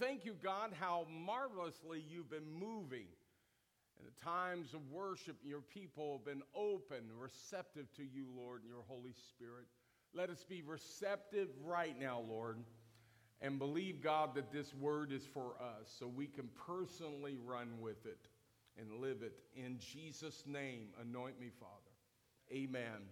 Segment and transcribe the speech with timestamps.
[0.00, 3.06] Thank you, God, how marvelously you've been moving.
[3.98, 8.70] In the times of worship, your people have been open, receptive to you, Lord, and
[8.70, 9.66] your Holy Spirit.
[10.14, 12.58] Let us be receptive right now, Lord,
[13.40, 18.06] and believe, God, that this word is for us so we can personally run with
[18.06, 18.28] it
[18.78, 19.40] and live it.
[19.56, 21.72] In Jesus' name, anoint me, Father.
[22.52, 23.02] Amen.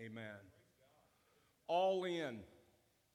[0.00, 0.40] Amen.
[1.68, 2.40] All in.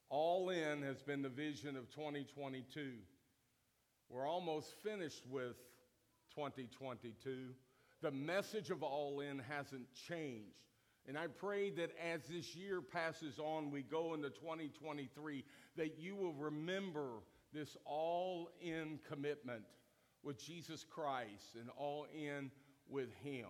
[0.09, 2.93] All in has been the vision of 2022.
[4.09, 5.55] We're almost finished with
[6.35, 7.49] 2022.
[8.02, 10.53] The message of All In hasn't changed.
[11.07, 15.44] And I pray that as this year passes on, we go into 2023,
[15.77, 17.08] that you will remember
[17.53, 19.63] this all in commitment
[20.23, 22.52] with Jesus Christ and all in
[22.88, 23.47] with Him.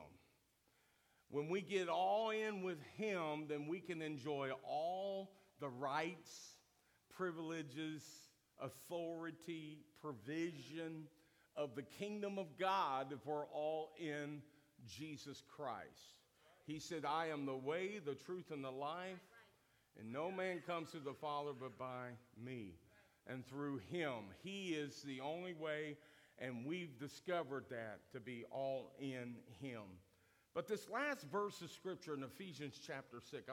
[1.30, 6.58] When we get all in with Him, then we can enjoy all the rights,
[7.16, 8.04] privileges,
[8.60, 11.06] authority, provision
[11.56, 14.42] of the kingdom of God if we're all in
[14.88, 16.20] Jesus Christ.
[16.66, 19.20] He said, I am the way, the truth, and the life,
[20.00, 22.10] and no man comes to the Father but by
[22.44, 22.74] me
[23.28, 24.14] and through him.
[24.44, 25.98] He is the only way,
[26.40, 29.84] and we've discovered that to be all in him.
[30.54, 33.44] But this last verse of scripture in Ephesians chapter 6,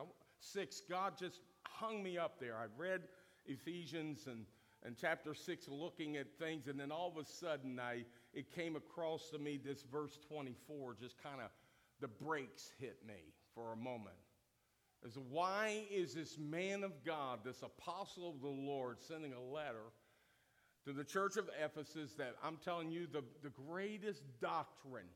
[0.41, 1.41] 6 God just
[1.83, 2.55] hung me up there.
[2.56, 3.02] I read
[3.47, 4.47] Ephesians and,
[4.84, 8.77] and chapter 6 looking at things, and then all of a sudden I, it came
[8.77, 11.50] across to me this verse 24, just kind of
[12.00, 14.16] the brakes hit me for a moment.
[15.05, 19.91] As why is this man of God, this apostle of the Lord, sending a letter
[20.84, 25.08] to the church of Ephesus that I'm telling you the, the greatest doctrine,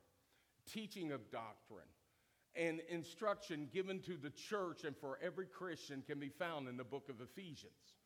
[0.72, 1.87] teaching of doctrine,
[2.57, 6.85] and instruction given to the church and for every Christian can be found in the
[6.85, 7.97] book of Ephesians.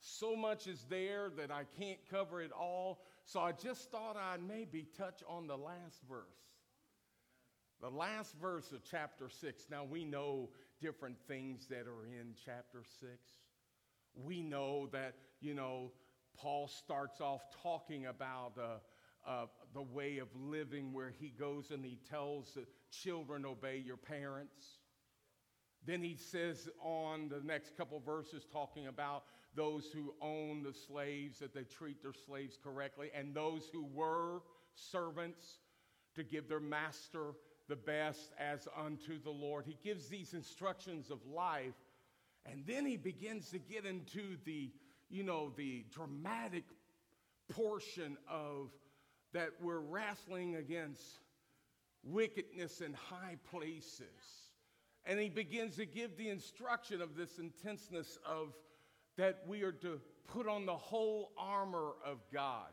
[0.00, 4.46] So much is there that I can't cover it all, so I just thought I'd
[4.46, 6.24] maybe touch on the last verse.
[7.80, 9.66] The last verse of chapter 6.
[9.70, 13.10] Now we know different things that are in chapter 6.
[14.14, 15.92] We know that, you know,
[16.36, 19.46] Paul starts off talking about uh, uh,
[19.76, 24.78] the way of living where he goes and he tells the children, obey your parents.
[25.84, 31.38] Then he says on the next couple verses, talking about those who own the slaves,
[31.40, 34.40] that they treat their slaves correctly, and those who were
[34.74, 35.58] servants
[36.14, 37.32] to give their master
[37.68, 39.66] the best as unto the Lord.
[39.66, 41.74] He gives these instructions of life,
[42.44, 44.72] and then he begins to get into the,
[45.10, 46.64] you know, the dramatic
[47.50, 48.70] portion of
[49.36, 51.02] that we're wrestling against
[52.02, 54.00] wickedness in high places.
[55.04, 58.54] And he begins to give the instruction of this intenseness of
[59.18, 62.72] that we are to put on the whole armor of God,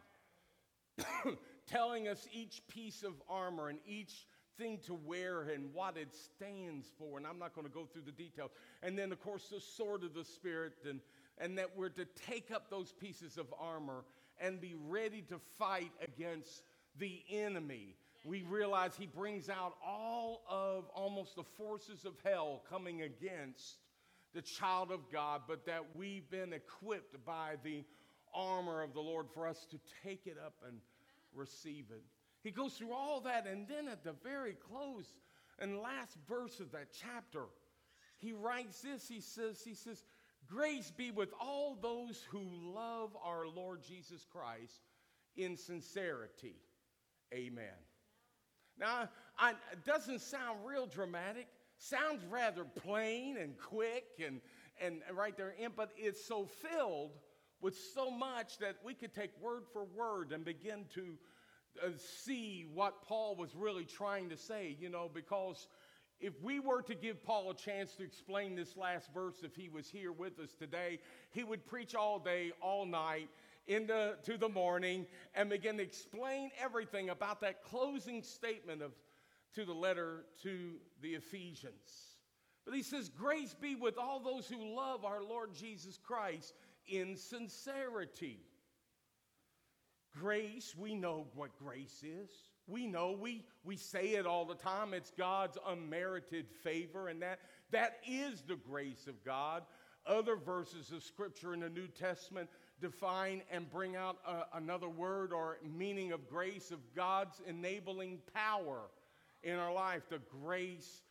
[1.68, 4.25] telling us each piece of armor and each
[4.57, 7.18] thing to wear and what it stands for.
[7.18, 8.52] And I'm not going to go through the details.
[8.81, 11.02] And then, of course, the sword of the Spirit, and,
[11.40, 14.06] and that we're to take up those pieces of armor
[14.39, 16.63] and be ready to fight against
[16.97, 17.95] the enemy.
[18.25, 23.77] We realize he brings out all of almost the forces of hell coming against
[24.33, 27.83] the child of God, but that we've been equipped by the
[28.33, 30.77] armor of the Lord for us to take it up and
[31.35, 32.03] receive it.
[32.43, 35.07] He goes through all that, and then at the very close
[35.59, 37.43] and last verse of that chapter,
[38.17, 39.07] he writes this.
[39.07, 40.03] He says, he says,
[40.47, 42.43] Grace be with all those who
[42.75, 44.81] love our Lord Jesus Christ
[45.35, 46.55] in sincerity.
[47.33, 47.65] Amen.
[48.77, 51.47] Now, I, it doesn't sound real dramatic.
[51.77, 54.41] Sounds rather plain and quick and,
[54.81, 57.11] and right there in, but it's so filled
[57.61, 61.17] with so much that we could take word for word and begin to
[61.83, 61.89] uh,
[62.25, 65.67] see what Paul was really trying to say, you know, because
[66.19, 69.69] if we were to give Paul a chance to explain this last verse, if he
[69.69, 71.00] was here with us today,
[71.31, 73.29] he would preach all day, all night,
[73.68, 78.91] into to the morning, and begin to explain everything about that closing statement of
[79.55, 82.17] to the letter to the Ephesians.
[82.66, 86.53] But he says, Grace be with all those who love our Lord Jesus Christ
[86.87, 88.40] in sincerity.
[90.17, 92.29] Grace, we know what grace is.
[92.67, 94.93] We know we, we say it all the time.
[94.93, 97.39] It's God's unmerited favor, and that,
[97.71, 99.63] that is the grace of God.
[100.05, 102.49] Other verses of Scripture in the New Testament
[102.81, 108.81] define and bring out a, another word or meaning of grace of God's enabling power
[109.43, 111.03] in our life, the grace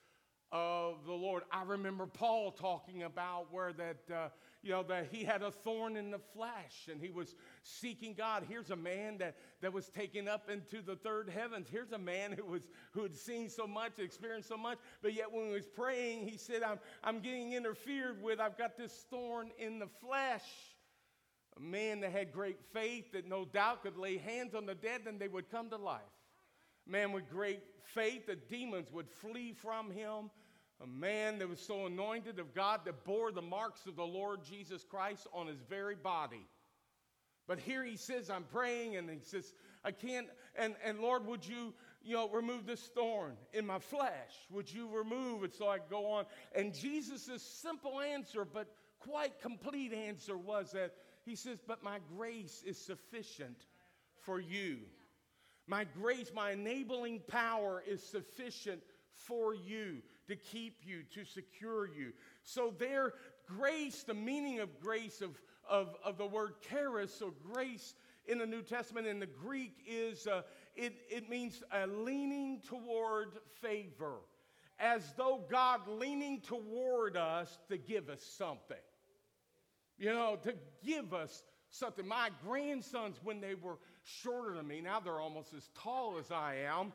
[0.50, 1.42] of the Lord.
[1.50, 4.28] I remember Paul talking about where that, uh,
[4.62, 8.44] you know, that he had a thorn in the flesh and he was seeking God.
[8.48, 11.66] Here's a man that, that was taken up into the third heavens.
[11.70, 12.62] Here's a man who, was,
[12.92, 16.36] who had seen so much, experienced so much, but yet when he was praying, he
[16.36, 18.38] said, I'm, I'm getting interfered with.
[18.38, 20.44] I've got this thorn in the flesh.
[21.56, 25.02] A man that had great faith that no doubt could lay hands on the dead
[25.06, 26.00] and they would come to life.
[26.86, 30.30] Man with great faith that demons would flee from him
[30.82, 34.40] a man that was so anointed of God that bore the marks of the Lord
[34.44, 36.44] Jesus Christ on his very body.
[37.46, 39.52] But here he says, I'm praying, and he says,
[39.84, 44.32] I can't, and, and Lord, would you, you know, remove this thorn in my flesh?
[44.50, 46.24] Would you remove it so I could go on?
[46.54, 48.68] And Jesus' simple answer, but
[49.00, 50.94] quite complete answer was that
[51.24, 53.66] he says, But my grace is sufficient
[54.22, 54.78] for you.
[55.66, 58.82] My grace, my enabling power is sufficient
[59.14, 59.98] for you
[60.28, 62.12] to keep you, to secure you.
[62.42, 63.14] So, there,
[63.46, 67.94] grace, the meaning of grace, of, of, of the word charis, or grace
[68.26, 70.42] in the New Testament in the Greek, is uh,
[70.74, 74.18] it, it means a leaning toward favor,
[74.78, 78.76] as though God leaning toward us to give us something.
[79.98, 80.54] You know, to
[80.84, 82.06] give us something.
[82.06, 86.56] My grandsons, when they were shorter than me, now they're almost as tall as I
[86.66, 86.92] am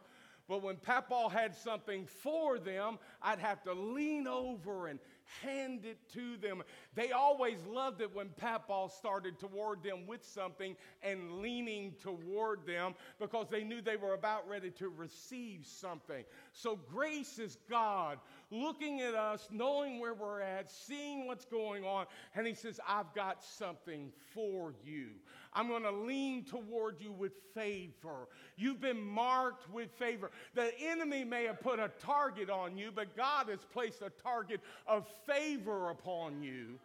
[0.47, 4.99] but when Papa had something for them, I'd have to lean over and
[5.41, 6.63] hand it to them.
[6.95, 12.95] They always loved it when Papa started toward them with something and leaning toward them
[13.19, 16.23] because they knew they were about ready to receive something.
[16.53, 22.05] So grace is God looking at us, knowing where we're at, seeing what's going on,
[22.35, 25.09] and He says, I've got something for you.
[25.53, 28.27] I'm going to lean toward you with favor.
[28.55, 30.31] You've been marked with favor.
[30.53, 34.61] The enemy may have put a target on you, but God has placed a target
[34.85, 36.79] of favor upon you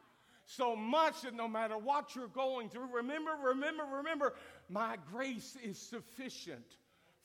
[0.44, 4.34] so much that no matter what you're going through, remember, remember, remember,
[4.68, 6.76] my grace is sufficient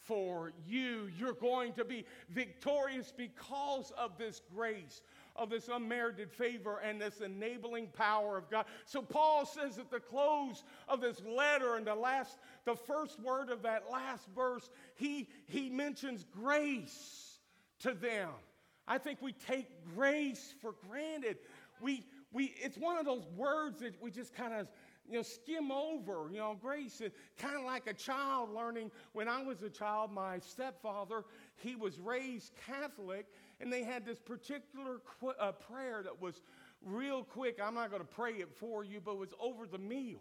[0.07, 1.09] for you.
[1.17, 5.01] You're going to be victorious because of this grace
[5.37, 8.65] of this unmerited favor and this enabling power of God.
[8.85, 13.49] So Paul says at the close of this letter, and the last, the first word
[13.49, 17.39] of that last verse, he, he mentions grace
[17.79, 18.29] to them.
[18.87, 21.37] I think we take grace for granted.
[21.81, 24.67] We, we, it's one of those words that we just kind of
[25.09, 27.01] you know, skim over, you know, grace.
[27.37, 28.91] Kind of like a child learning.
[29.13, 31.23] When I was a child, my stepfather,
[31.55, 33.25] he was raised Catholic,
[33.59, 36.41] and they had this particular qu- uh, prayer that was
[36.81, 37.59] real quick.
[37.63, 40.19] I'm not going to pray it for you, but it was over the meal.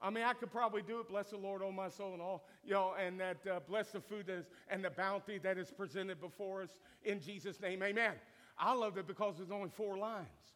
[0.00, 1.08] I mean, I could probably do it.
[1.08, 4.00] Bless the Lord, oh my soul, and all, you know, and that uh, bless the
[4.00, 7.82] food that is, and the bounty that is presented before us in Jesus' name.
[7.82, 8.12] Amen.
[8.58, 10.55] I loved it because there's only four lines.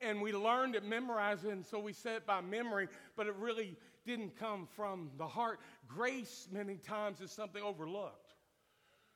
[0.00, 3.76] And we learned it, memorized and so we said it by memory, but it really
[4.06, 5.58] didn't come from the heart.
[5.86, 8.34] Grace, many times, is something overlooked.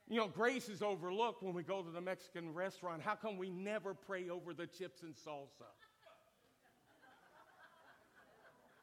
[0.09, 3.01] You know, grace is overlooked when we go to the Mexican restaurant.
[3.01, 5.71] How come we never pray over the chips and salsa?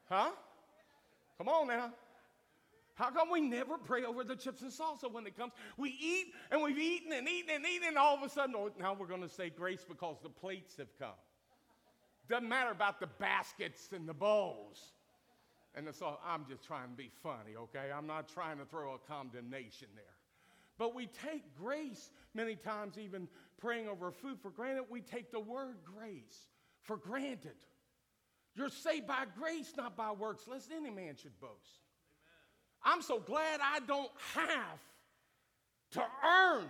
[0.10, 0.32] Huh?
[1.38, 1.94] Come on now.
[2.96, 5.54] How come we never pray over the chips and salsa when it comes?
[5.78, 8.72] We eat and we've eaten and eaten and eaten, and all of a sudden, oh,
[8.80, 11.14] now we're going to say grace because the plates have come.
[12.30, 14.94] Doesn't matter about the baskets and the bowls.
[15.76, 17.92] And so I'm just trying to be funny, okay?
[17.96, 20.04] I'm not trying to throw a condemnation there.
[20.78, 23.28] But we take grace many times, even
[23.60, 24.86] praying over food for granted.
[24.90, 26.48] We take the word grace
[26.84, 27.56] for granted.
[28.56, 31.54] You're saved by grace, not by works, lest any man should boast.
[32.86, 32.96] Amen.
[32.96, 34.80] I'm so glad I don't have
[35.92, 36.70] to earn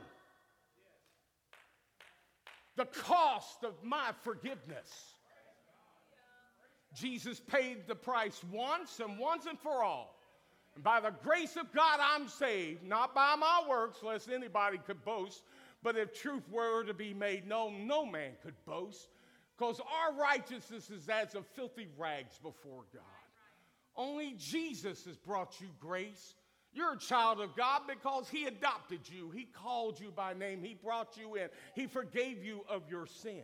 [2.75, 5.16] the cost of my forgiveness.
[6.93, 10.15] Jesus paid the price once and once and for all.
[10.75, 15.03] And by the grace of God, I'm saved, not by my works, lest anybody could
[15.03, 15.43] boast.
[15.84, 19.10] But if truth were to be made known, no man could boast,
[19.58, 23.03] because our righteousness is as of filthy rags before God.
[23.96, 26.36] Only Jesus has brought you grace.
[26.74, 30.75] You're a child of God because He adopted you, He called you by name, He
[30.75, 33.43] brought you in, He forgave you of your sins.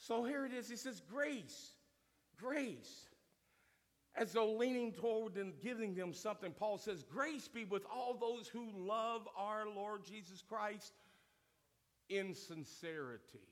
[0.00, 0.68] So here it is.
[0.68, 1.72] He says, Grace,
[2.38, 3.06] grace
[4.16, 6.52] as though leaning toward and giving them something.
[6.52, 10.92] Paul says, Grace be with all those who love our Lord Jesus Christ
[12.08, 13.46] in sincerity.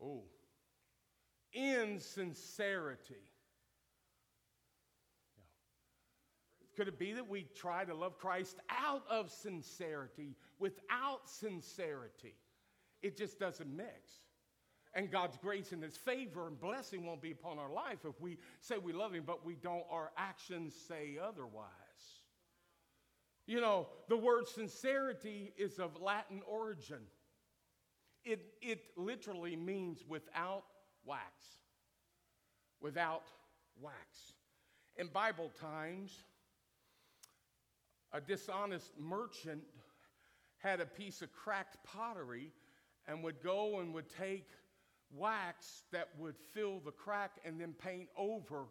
[0.00, 0.24] Oh,
[1.52, 3.14] in sincerity.
[6.76, 12.34] Could it be that we try to love Christ out of sincerity, without sincerity?
[13.02, 14.22] It just doesn't mix.
[14.94, 18.38] And God's grace and His favor and blessing won't be upon our life if we
[18.60, 21.68] say we love Him, but we don't, our actions say otherwise.
[23.46, 27.00] You know, the word sincerity is of Latin origin.
[28.24, 30.64] It, it literally means without
[31.04, 31.22] wax.
[32.80, 33.24] Without
[33.80, 34.34] wax.
[34.96, 36.12] In Bible times,
[38.12, 39.62] a dishonest merchant
[40.58, 42.52] had a piece of cracked pottery
[43.08, 44.48] and would go and would take
[45.16, 48.64] wax that would fill the crack and then paint over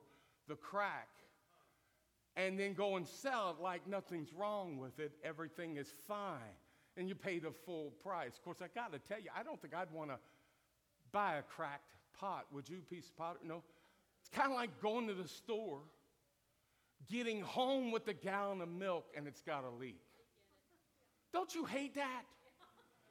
[0.47, 1.09] the crack
[2.35, 5.11] and then go and sell it like nothing's wrong with it.
[5.23, 6.39] Everything is fine.
[6.97, 8.33] And you pay the full price.
[8.37, 10.17] Of course, I got to tell you, I don't think I'd want to
[11.11, 12.45] buy a cracked pot.
[12.53, 13.41] Would you, piece of pottery?
[13.45, 13.63] No.
[14.21, 15.79] It's kind of like going to the store,
[17.09, 20.01] getting home with a gallon of milk, and it's got a leak.
[21.33, 22.23] Don't you hate that?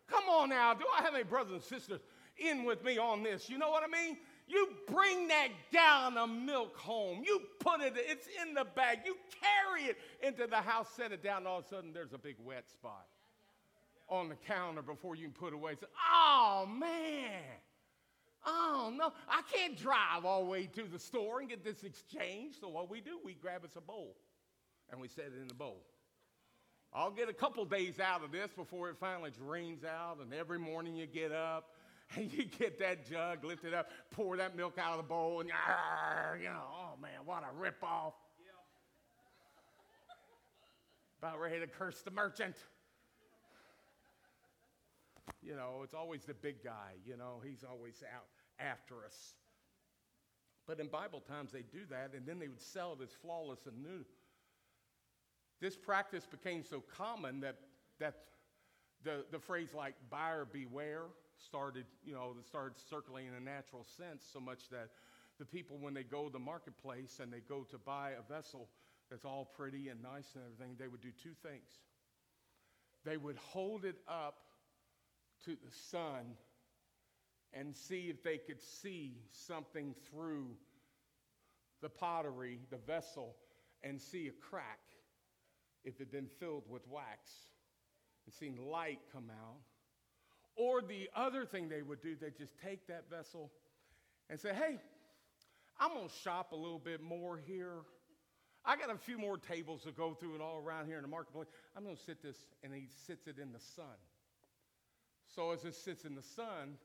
[0.09, 0.75] Come on now.
[0.75, 2.01] Do I have any brothers and sisters
[2.41, 3.49] in with me on this?
[3.49, 4.17] You know what I mean?
[4.49, 7.23] You bring that gallon of milk home.
[7.25, 9.01] You put it, it's in the bag.
[9.05, 12.19] You carry it into the house, set it down, all of a sudden there's a
[12.19, 13.07] big wet spot
[14.09, 15.77] on the counter before you can put it away.
[16.13, 17.43] Oh, man.
[18.45, 19.13] Oh, no.
[19.29, 22.57] I can't drive all the way to the store and get this exchange.
[22.61, 24.17] So what we do, we grab us a bowl
[24.91, 25.85] and we set it in the bowl.
[26.93, 30.59] I'll get a couple days out of this before it finally drains out, and every
[30.59, 31.71] morning you get up
[32.17, 35.41] and you get that jug, lift it up, pour that milk out of the bowl,
[35.41, 35.49] and
[36.41, 38.13] you know, oh man, what a ripoff.
[41.19, 42.57] About ready to curse the merchant.
[45.43, 48.27] You know, it's always the big guy, you know, he's always out
[48.59, 49.35] after us.
[50.67, 53.67] But in Bible times, they do that, and then they would sell it as flawless
[53.67, 54.05] and new.
[55.61, 57.57] This practice became so common that,
[57.99, 58.15] that
[59.03, 61.05] the, the phrase like buyer beware
[61.45, 64.91] started, you know, that started circling in a natural sense so much that
[65.39, 68.69] the people, when they go to the marketplace and they go to buy a vessel
[69.11, 71.71] that's all pretty and nice and everything, they would do two things.
[73.05, 74.37] They would hold it up
[75.45, 76.37] to the sun
[77.53, 80.47] and see if they could see something through
[81.81, 83.35] the pottery, the vessel,
[83.83, 84.81] and see a crack
[85.85, 87.31] if it had been filled with wax
[88.27, 89.61] and seen light come out.
[90.61, 93.51] Or the other thing they would do, they'd just take that vessel
[94.29, 94.79] and say, hey,
[95.81, 97.79] I'm going to shop a little bit more here.
[98.63, 101.09] I got a few more tables to go through and all around here in the
[101.09, 101.47] marketplace.
[101.75, 103.97] I'm going to sit this, and he sits it in the sun.
[105.35, 106.77] So as it sits in the sun,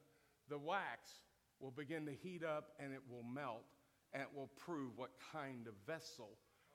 [0.47, 1.11] the wax
[1.59, 3.65] will begin to heat up and it will melt
[4.13, 6.29] and it will prove what kind of vessel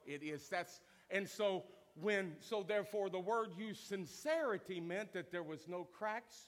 [0.05, 0.47] it is.
[0.49, 1.63] That's and so
[1.99, 6.45] when so therefore the word used sincerity meant that there was no cracks,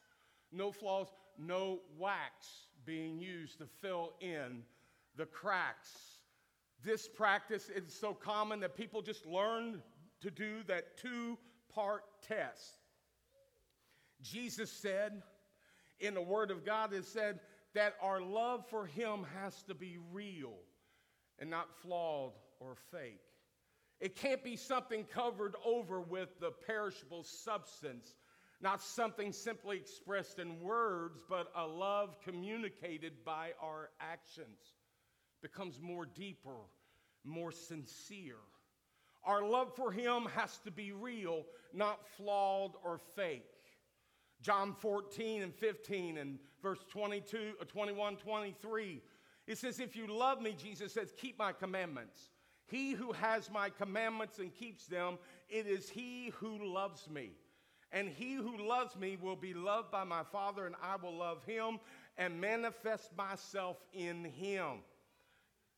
[0.53, 1.07] no flaws,
[1.37, 4.63] no wax being used to fill in
[5.15, 6.19] the cracks.
[6.83, 9.81] This practice is so common that people just learn
[10.21, 11.37] to do that two
[11.73, 12.79] part test.
[14.21, 15.21] Jesus said
[15.99, 17.39] in the Word of God, it said
[17.73, 20.53] that our love for Him has to be real
[21.39, 23.21] and not flawed or fake.
[23.99, 28.15] It can't be something covered over with the perishable substance,
[28.63, 34.57] not something simply expressed in words, but a love communicated by our actions.
[35.41, 36.55] Becomes more deeper,
[37.25, 38.37] more sincere.
[39.25, 41.43] Our love for Him has to be real,
[41.73, 43.43] not flawed or fake.
[44.41, 49.01] John 14 and 15 and verse 22, uh, 21, 23.
[49.45, 52.29] It says, If you love me, Jesus says, keep my commandments.
[52.65, 55.17] He who has my commandments and keeps them,
[55.49, 57.31] it is he who loves me.
[57.93, 61.43] And he who loves me will be loved by my Father, and I will love
[61.45, 61.79] him
[62.17, 64.79] and manifest myself in him.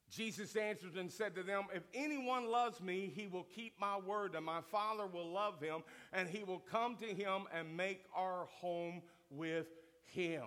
[0.09, 4.33] Jesus answered and said to them, If anyone loves me, he will keep my word,
[4.33, 8.45] and my Father will love him, and he will come to him and make our
[8.45, 9.67] home with
[10.05, 10.43] him.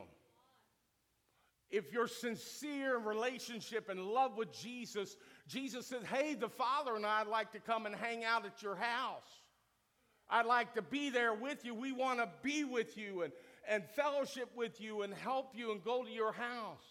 [1.70, 7.04] If you're sincere in relationship and love with Jesus, Jesus said, Hey, the Father and
[7.04, 9.42] I'd like to come and hang out at your house.
[10.30, 11.74] I'd like to be there with you.
[11.74, 13.32] We want to be with you and,
[13.68, 16.84] and fellowship with you and help you and go to your house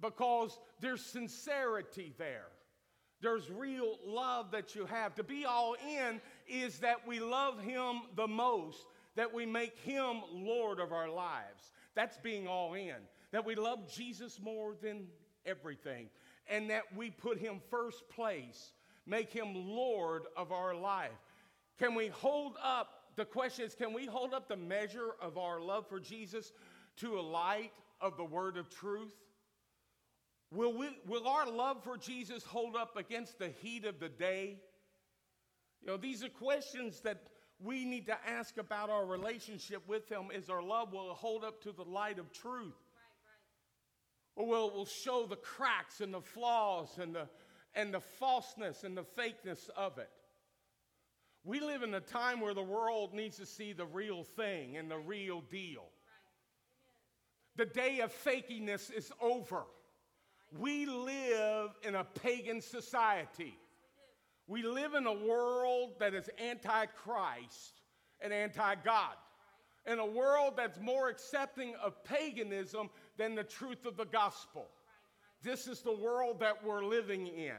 [0.00, 2.48] because there's sincerity there.
[3.22, 5.14] There's real love that you have.
[5.14, 8.78] To be all in is that we love Him the most,
[9.14, 11.70] that we make Him Lord of our lives.
[11.94, 12.96] That's being all in.
[13.30, 15.06] That we love Jesus more than
[15.46, 16.08] everything,
[16.48, 18.72] and that we put Him first place,
[19.06, 21.10] make Him Lord of our life.
[21.78, 25.60] Can we hold up, the question is, can we hold up the measure of our
[25.60, 26.52] love for Jesus
[26.98, 29.14] to a light of the word of truth?
[30.50, 34.58] Will, we, will our love for Jesus hold up against the heat of the day?
[35.80, 37.22] You know, these are questions that
[37.58, 40.30] we need to ask about our relationship with Him.
[40.34, 42.74] Is our love will hold up to the light of truth?
[44.36, 47.28] Or will it will show the cracks and the flaws and the,
[47.74, 50.10] and the falseness and the fakeness of it?
[51.44, 54.90] We live in a time where the world needs to see the real thing and
[54.90, 55.84] the real deal.
[57.56, 59.64] The day of fakiness is over.
[60.58, 63.58] We live in a pagan society.
[64.46, 67.80] We live in a world that is anti Christ
[68.20, 69.14] and anti God,
[69.86, 74.68] in a world that's more accepting of paganism than the truth of the gospel.
[75.42, 77.56] This is the world that we're living in.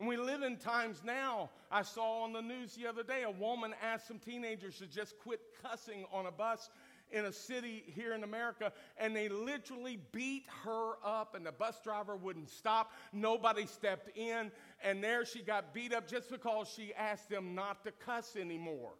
[0.00, 1.50] And we live in times now.
[1.70, 5.18] I saw on the news the other day a woman asked some teenagers to just
[5.18, 6.70] quit cussing on a bus
[7.12, 11.80] in a city here in America, and they literally beat her up, and the bus
[11.82, 12.92] driver wouldn't stop.
[13.12, 14.50] Nobody stepped in,
[14.82, 18.92] and there she got beat up just because she asked them not to cuss anymore.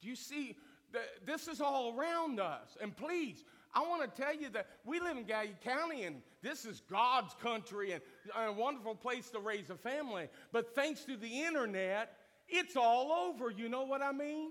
[0.00, 0.56] Do you see?
[1.24, 2.76] This is all around us.
[2.80, 3.42] And please,
[3.74, 7.34] I want to tell you that we live in Gallia County and this is God's
[7.42, 8.02] country and
[8.36, 10.28] a wonderful place to raise a family.
[10.52, 12.16] But thanks to the internet,
[12.48, 13.50] it's all over.
[13.50, 14.50] You know what I mean?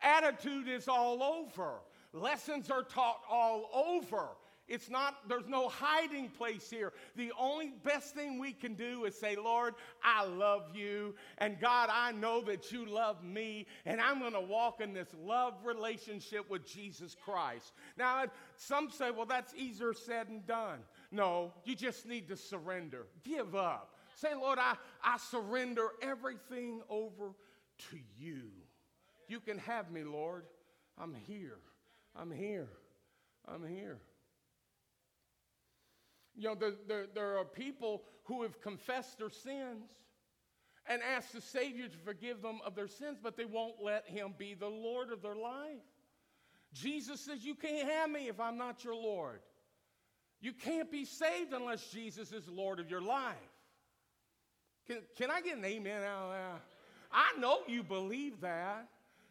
[0.00, 1.80] Attitude is all over.
[2.12, 4.28] Lessons are taught all over.
[4.66, 6.94] It's not, there's no hiding place here.
[7.16, 11.14] The only best thing we can do is say, Lord, I love you.
[11.36, 13.66] And God, I know that you love me.
[13.84, 17.72] And I'm going to walk in this love relationship with Jesus Christ.
[17.98, 18.24] Now,
[18.56, 20.78] some say, well, that's easier said than done.
[21.10, 23.06] No, you just need to surrender.
[23.22, 23.90] Give up.
[24.16, 27.32] Say, Lord, I, I surrender everything over
[27.90, 28.44] to you.
[29.28, 30.44] You can have me, Lord.
[30.98, 31.58] I'm here.
[32.16, 32.68] I'm here.
[33.46, 33.98] I'm here.
[36.36, 39.90] You know, there, there, there are people who have confessed their sins
[40.86, 44.34] and asked the Savior to forgive them of their sins, but they won't let Him
[44.36, 45.82] be the Lord of their life.
[46.72, 49.40] Jesus says, You can't have me if I'm not your Lord.
[50.40, 53.34] You can't be saved unless Jesus is Lord of your life.
[54.86, 56.60] Can, can I get an amen out of that?
[57.10, 58.88] I know you believe that.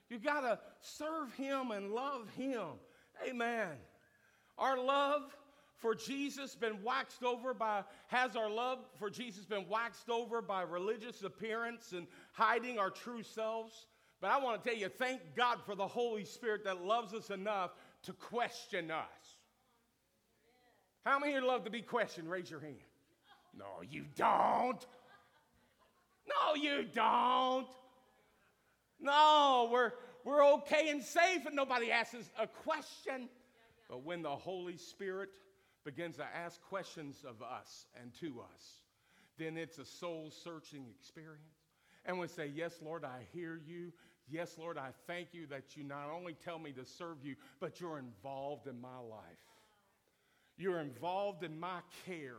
[0.10, 2.64] You got to serve Him and love Him.
[3.28, 3.70] Amen.
[4.58, 5.24] Our love
[5.84, 10.62] for Jesus been waxed over by, has our love for Jesus been waxed over by
[10.62, 13.88] religious appearance and hiding our true selves?
[14.22, 17.32] But I want to tell you, thank God for the Holy Spirit that loves us
[17.32, 17.72] enough
[18.04, 19.36] to question us.
[21.06, 22.32] How many here love to be questioned?
[22.32, 22.78] Raise your hand.
[23.54, 24.88] No, you don't.
[26.26, 27.68] No, you don't.
[29.02, 29.92] No, we're,
[30.24, 33.28] we're okay and safe and nobody asks us a question.
[33.90, 35.28] But when the Holy Spirit
[35.84, 38.84] begins to ask questions of us and to us,
[39.38, 41.42] then it's a soul searching experience.
[42.06, 43.92] And we say, Yes, Lord, I hear you.
[44.30, 47.82] Yes, Lord, I thank you that you not only tell me to serve you, but
[47.82, 49.22] you're involved in my life.
[50.58, 52.38] You're involved in my care,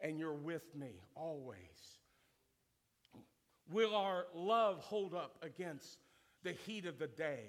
[0.00, 1.58] and you're with me always.
[3.70, 5.98] Will our love hold up against
[6.42, 7.44] the heat of the day?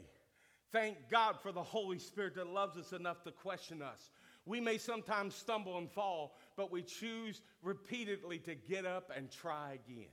[0.72, 4.10] Thank God for the Holy Spirit that loves us enough to question us.
[4.46, 9.80] We may sometimes stumble and fall, but we choose repeatedly to get up and try
[9.86, 10.06] again.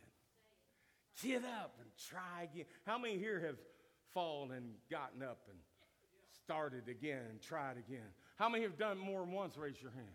[1.22, 2.64] Get up and try again.
[2.86, 3.56] How many here have
[4.14, 5.58] fallen and gotten up and
[6.44, 8.08] started again and tried again?
[8.36, 9.58] How many have done more than once?
[9.58, 10.06] Raise your hand.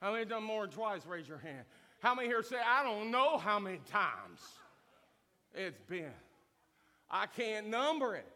[0.00, 1.06] How many have done more than twice?
[1.06, 1.64] Raise your hand.
[2.00, 4.40] How many here say, I don't know how many times
[5.54, 6.12] it's been?
[7.10, 8.26] I can't number it.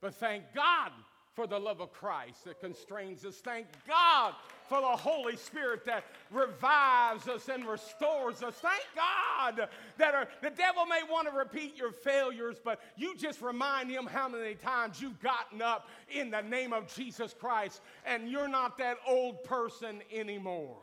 [0.00, 0.92] But thank God
[1.34, 3.36] for the love of Christ that constrains us.
[3.36, 4.34] Thank God
[4.68, 8.54] for the Holy Spirit that revives us and restores us.
[8.56, 13.42] Thank God that our, the devil may want to repeat your failures, but you just
[13.42, 18.28] remind him how many times you've gotten up in the name of Jesus Christ and
[18.28, 20.78] you're not that old person anymore.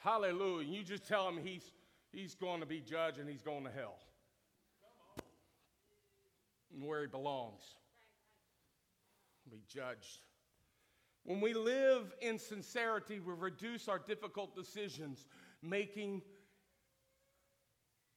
[0.00, 0.68] Hallelujah.
[0.68, 1.72] You just tell him he's,
[2.12, 3.98] he's going to be judged and he's going to hell
[6.74, 7.62] And where he belongs
[9.50, 10.20] be judged.
[11.24, 15.26] When we live in sincerity, we reduce our difficult decisions,
[15.62, 16.22] making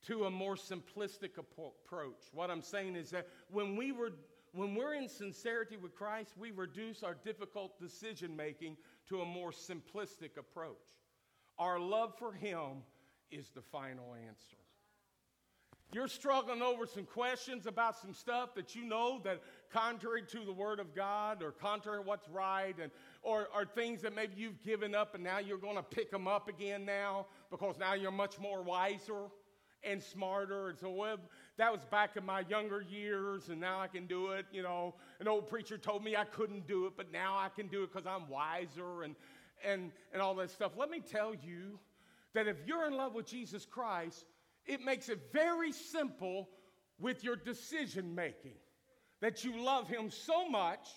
[0.08, 2.24] to a more simplistic approach.
[2.34, 4.12] What I'm saying is that when we were
[4.54, 8.76] when we're in sincerity with Christ, we reduce our difficult decision making
[9.08, 10.76] to a more simplistic approach.
[11.58, 12.84] Our love for Him
[13.30, 14.58] is the final answer.
[15.94, 20.54] you're struggling over some questions about some stuff that you know that contrary to the
[20.54, 22.92] word of God or contrary to what's right and
[23.24, 26.28] or, or things that maybe you've given up and now you're going to pick them
[26.28, 29.28] up again now because now you're much more wiser
[29.84, 30.70] and smarter.
[30.70, 31.18] And so well,
[31.58, 34.46] that was back in my younger years, and now I can do it.
[34.52, 37.68] You know, an old preacher told me I couldn't do it, but now I can
[37.68, 39.16] do it because I'm wiser and,
[39.66, 40.74] and, and all that stuff.
[40.78, 41.80] Let me tell you
[42.34, 44.26] that if you're in love with Jesus Christ,
[44.66, 46.50] it makes it very simple
[47.00, 48.54] with your decision making.
[49.22, 50.88] That you love Him so much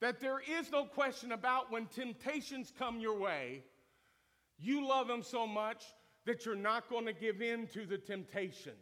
[0.00, 3.62] that there is no question about when temptations come your way,
[4.58, 5.84] you love Him so much
[6.26, 8.76] that you're not going to give in to the temptations.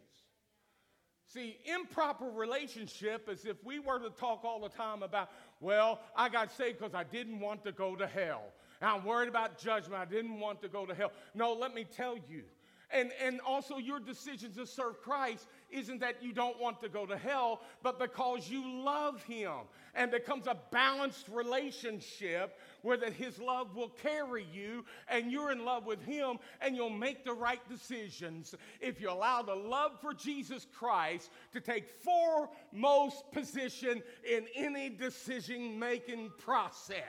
[1.27, 5.29] See, improper relationship is if we were to talk all the time about,
[5.59, 8.41] well, I got saved because I didn't want to go to hell.
[8.81, 10.01] And I'm worried about judgment.
[10.01, 11.11] I didn't want to go to hell.
[11.35, 12.43] No, let me tell you,
[12.91, 17.05] and, and also, your decisions to serve Christ isn't that you don't want to go
[17.05, 19.51] to hell, but because you love Him.
[19.95, 25.65] And becomes a balanced relationship where that His love will carry you and you're in
[25.65, 30.13] love with Him and you'll make the right decisions if you allow the love for
[30.13, 37.03] Jesus Christ to take foremost position in any decision making process.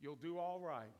[0.00, 0.92] You'll do all right.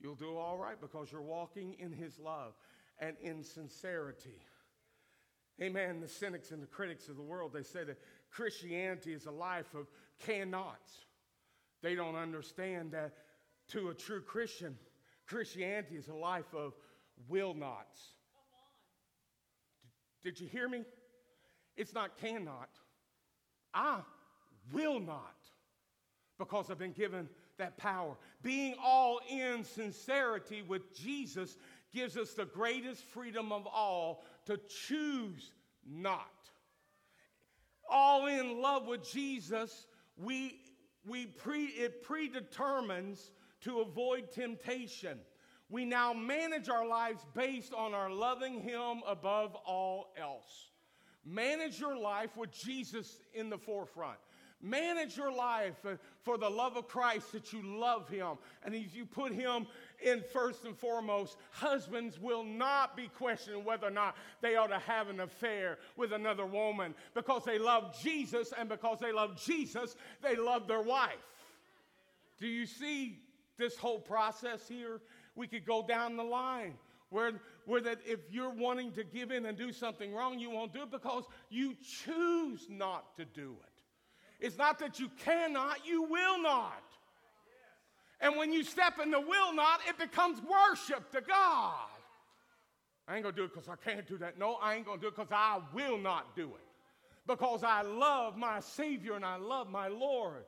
[0.00, 2.54] You'll do all right because you're walking in His love
[2.98, 4.40] and in sincerity.
[5.60, 6.00] Amen.
[6.00, 7.98] The cynics and the critics of the world, they say that
[8.30, 9.86] Christianity is a life of
[10.18, 11.04] cannots.
[11.82, 13.12] They don't understand that
[13.68, 14.76] to a true Christian,
[15.26, 16.74] Christianity is a life of
[17.28, 18.00] will nots.
[20.22, 20.84] Did you hear me?
[21.76, 22.68] It's not cannot.
[23.74, 24.00] I
[24.72, 25.36] will not
[26.38, 27.28] because I've been given
[27.62, 28.16] that power.
[28.42, 31.56] Being all in sincerity with Jesus
[31.94, 35.52] gives us the greatest freedom of all to choose
[35.88, 36.26] not.
[37.88, 40.58] All in love with Jesus, we,
[41.06, 45.18] we pre, it predetermines to avoid temptation.
[45.68, 50.70] We now manage our lives based on our loving Him above all else.
[51.24, 54.18] Manage your life with Jesus in the forefront.
[54.62, 55.74] Manage your life
[56.22, 58.38] for the love of Christ that you love Him.
[58.64, 59.66] And if you put Him
[60.00, 64.78] in first and foremost, husbands will not be questioning whether or not they ought to
[64.78, 69.96] have an affair with another woman because they love Jesus, and because they love Jesus,
[70.22, 71.10] they love their wife.
[72.38, 73.18] Do you see
[73.58, 75.00] this whole process here?
[75.34, 76.74] We could go down the line
[77.10, 77.32] where,
[77.66, 80.82] where that if you're wanting to give in and do something wrong, you won't do
[80.82, 83.71] it because you choose not to do it.
[84.42, 86.82] It's not that you cannot, you will not.
[88.20, 91.86] And when you step in the will not, it becomes worship to God.
[93.06, 94.38] I ain't gonna do it because I can't do that.
[94.38, 96.66] No, I ain't gonna do it because I will not do it.
[97.24, 100.44] Because I love my Savior and I love my Lord.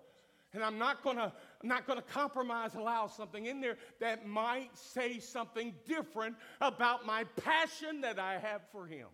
[0.52, 5.20] And I'm not gonna, I'm not gonna compromise, allow something in there that might say
[5.20, 9.06] something different about my passion that I have for Him.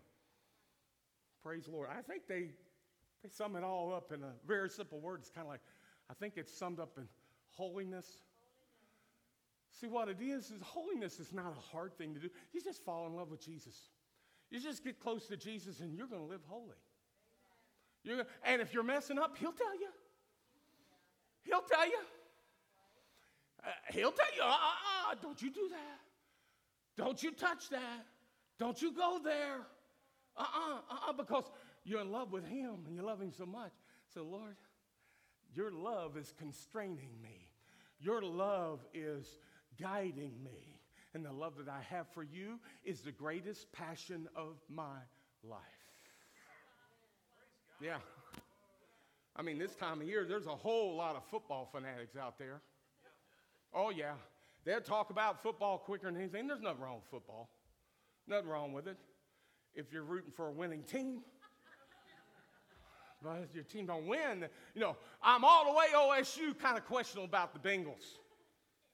[1.42, 1.88] Praise the Lord.
[1.90, 2.50] I think they
[3.22, 5.20] they sum it all up in a very simple word.
[5.20, 5.60] It's kind of like,
[6.10, 7.06] I think it's summed up in
[7.50, 8.06] holiness.
[9.80, 12.28] See, what it is, is holiness is not a hard thing to do.
[12.52, 13.76] You just fall in love with Jesus.
[14.50, 16.76] You just get close to Jesus and you're going to live holy.
[18.02, 19.88] You're, and if you're messing up, he'll tell you.
[21.44, 21.98] He'll tell you.
[23.64, 26.00] Uh, he'll tell you, uh, uh, uh, don't you do that.
[26.96, 28.06] Don't you touch that.
[28.58, 29.66] Don't you go there.
[30.36, 31.44] Uh-uh, uh-uh, because
[31.84, 33.72] you're in love with Him and you love Him so much.
[34.12, 34.56] So, Lord,
[35.54, 37.48] your love is constraining me.
[38.00, 39.38] Your love is
[39.80, 40.78] guiding me.
[41.12, 44.98] And the love that I have for you is the greatest passion of my
[45.42, 45.58] life.
[47.80, 47.96] Yeah.
[49.34, 52.60] I mean, this time of year, there's a whole lot of football fanatics out there.
[53.74, 54.12] Oh, yeah.
[54.64, 56.46] They'll talk about football quicker than anything.
[56.46, 57.48] There's nothing wrong with football.
[58.28, 58.98] Nothing wrong with it.
[59.74, 61.22] If you're rooting for a winning team,
[63.22, 67.26] if your team don't win, you know, I'm all the way OSU kind of questionable
[67.26, 68.18] about the Bengals.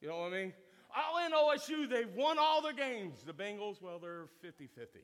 [0.00, 0.52] You know what I mean?
[0.94, 3.22] All in OSU, they've won all their games.
[3.24, 4.98] The Bengals, well, they're 50 50.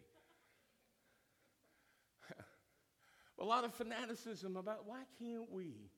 [3.39, 5.91] a lot of fanaticism about why can't we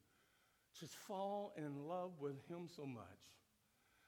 [0.79, 3.05] just fall in love with Him so much?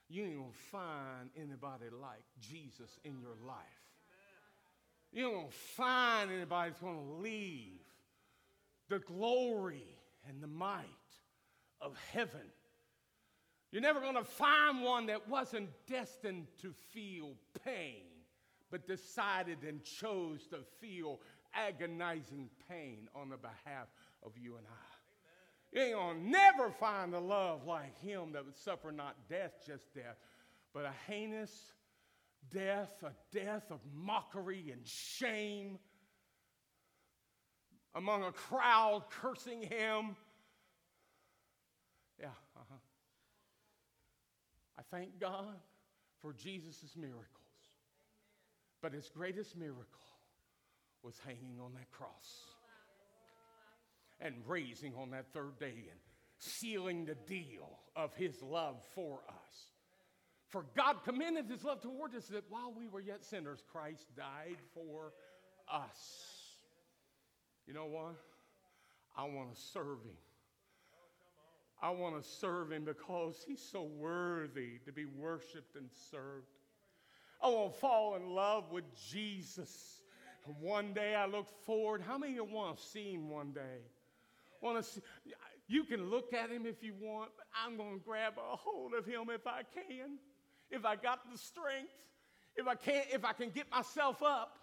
[0.09, 3.57] You ain't gonna find anybody like Jesus in your life.
[5.11, 7.86] You ain't gonna find anybody that's gonna leave
[8.89, 10.83] the glory and the might
[11.81, 12.41] of heaven.
[13.71, 17.33] You're never going to find one that wasn't destined to feel
[17.65, 18.03] pain
[18.71, 21.19] but decided and chose to feel
[21.53, 23.87] agonizing pain on the behalf
[24.23, 25.77] of you and I.
[25.77, 29.93] You ain't gonna never find a love like him that would suffer not death, just
[29.93, 30.17] death,
[30.73, 31.73] but a heinous
[32.51, 35.77] death, a death of mockery and shame
[37.97, 40.15] among a crowd cursing him.
[42.19, 42.75] Yeah, uh-huh.
[44.77, 45.55] I thank God
[46.21, 47.25] for Jesus' miracles.
[48.83, 49.85] But his greatest miracle
[51.01, 52.45] was hanging on that cross
[54.19, 55.99] and raising on that third day and
[56.37, 59.71] sealing the deal of his love for us.
[60.49, 64.57] For God commended his love toward us that while we were yet sinners, Christ died
[64.75, 65.13] for
[65.71, 66.36] us.
[67.67, 68.15] You know what?
[69.17, 70.17] I want to serve him.
[71.81, 76.47] I want to serve him because he's so worthy to be worshiped and served.
[77.41, 80.01] I want to fall in love with Jesus.
[80.45, 82.01] And one day I look forward.
[82.01, 83.81] How many of you want to see him one day?
[84.61, 85.01] Want to see?
[85.67, 88.93] You can look at him if you want, but I'm going to grab a hold
[88.93, 90.17] of him if I can.
[90.71, 91.91] If I got the strength,
[92.55, 94.57] if I can't, if I can get myself up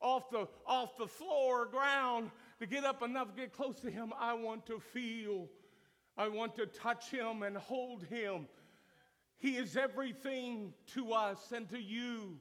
[0.00, 2.30] off the off the floor or ground
[2.60, 5.48] to get up enough to get close to him, I want to feel
[6.16, 8.48] I want to touch him and hold him.
[9.38, 12.38] He is everything to us and to you.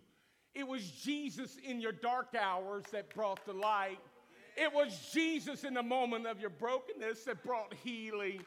[0.54, 4.00] It was Jesus in your dark hours that brought the light.
[4.56, 8.40] It was Jesus in the moment of your brokenness that brought healing.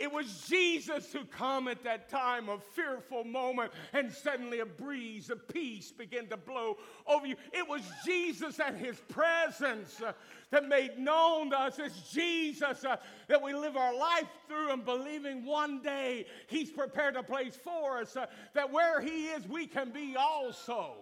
[0.00, 5.28] It was Jesus who come at that time of fearful moment and suddenly a breeze
[5.28, 7.36] of peace began to blow over you.
[7.52, 10.14] It was Jesus and his presence uh,
[10.52, 11.78] that made known to us.
[11.78, 12.96] It's Jesus uh,
[13.28, 17.98] that we live our life through and believing one day he's prepared a place for
[17.98, 20.94] us uh, that where he is we can be also.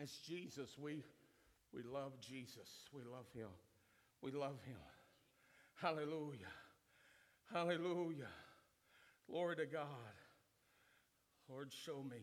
[0.00, 0.70] It's Jesus.
[0.78, 1.02] We,
[1.74, 2.88] we love Jesus.
[2.94, 3.48] We love him.
[4.22, 4.78] We love him.
[5.74, 6.48] Hallelujah.
[7.52, 8.30] Hallelujah.
[9.28, 9.86] Glory to God.
[11.48, 12.18] Lord, show me.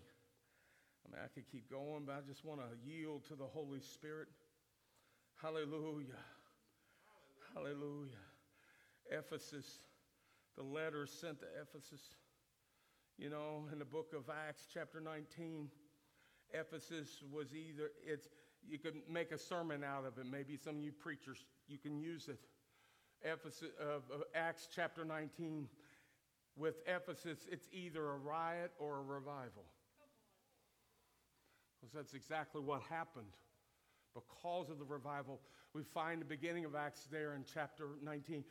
[1.03, 3.81] I mean, I could keep going, but I just want to yield to the Holy
[3.81, 4.29] Spirit.
[5.41, 6.23] Hallelujah.
[7.53, 8.23] Hallelujah.
[9.11, 9.79] Ephesus,
[10.55, 12.01] the letter sent to Ephesus.
[13.17, 15.67] You know, in the book of Acts, chapter 19,
[16.53, 18.29] Ephesus was either, it's,
[18.65, 20.25] you could make a sermon out of it.
[20.25, 22.39] Maybe some of you preachers, you can use it.
[23.23, 23.69] Ephesus,
[24.35, 25.67] Acts chapter 19,
[26.55, 29.65] with Ephesus, it's either a riot or a revival.
[31.79, 33.37] Because that's exactly what happened.
[34.13, 35.39] Because of the revival,
[35.73, 38.43] we find the beginning of Acts there in chapter 19.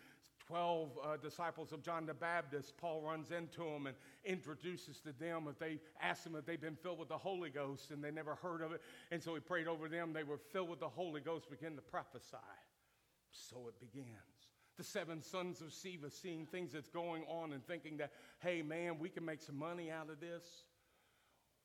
[0.46, 5.48] 12 uh, disciples of John the Baptist, Paul runs into them and introduces to them
[5.50, 8.36] if they asked them if they'd been filled with the Holy Ghost and they never
[8.36, 8.80] heard of it.
[9.10, 10.12] And so he prayed over them.
[10.12, 12.36] They were filled with the Holy Ghost, began to prophesy.
[13.32, 14.35] So it begins
[14.76, 18.98] the seven sons of Sceva seeing things that's going on and thinking that, hey, man,
[18.98, 20.64] we can make some money out of this.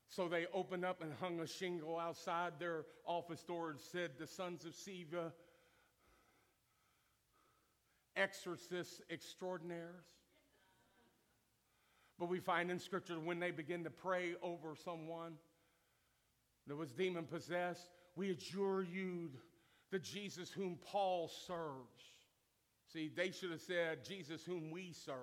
[0.08, 4.26] So they opened up and hung a shingle outside their office door and said, the
[4.26, 5.32] sons of Sceva,
[8.16, 10.04] exorcists extraordinaires.
[12.18, 15.34] But we find in Scripture when they begin to pray over someone
[16.66, 19.30] that was demon possessed, we adjure you
[19.90, 22.11] the Jesus whom Paul serves
[22.92, 25.16] See, they should have said, Jesus, whom we serve.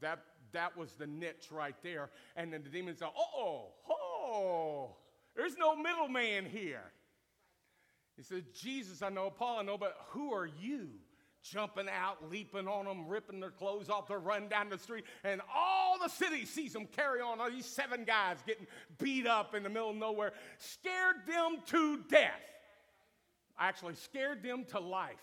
[0.00, 0.20] That,
[0.52, 2.10] that was the niche right there.
[2.36, 4.96] And then the demons said, oh, oh,
[5.36, 6.84] there's no middleman here.
[8.16, 10.88] He said, Jesus, I know, Paul, I know, but who are you?
[11.42, 15.40] Jumping out, leaping on them, ripping their clothes off, they're running down the street, and
[15.54, 17.40] all the city sees them carry on.
[17.40, 18.66] All these seven guys getting
[18.98, 22.42] beat up in the middle of nowhere, scared them to death.
[23.58, 25.16] Actually, scared them to life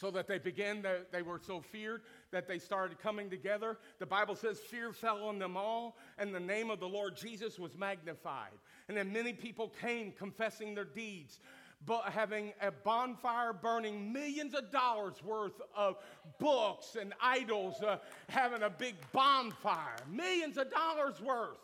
[0.00, 3.76] so that they began, to, they were so feared that they started coming together.
[3.98, 7.58] The Bible says fear fell on them all, and the name of the Lord Jesus
[7.58, 8.58] was magnified.
[8.88, 11.38] And then many people came confessing their deeds,
[11.84, 15.96] but having a bonfire burning millions of dollars worth of
[16.38, 21.58] books and idols, uh, having a big bonfire, millions of dollars worth